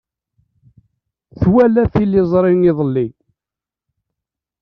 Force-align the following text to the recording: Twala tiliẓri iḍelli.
Twala 1.39 1.83
tiliẓri 1.93 2.53
iḍelli. 2.69 3.07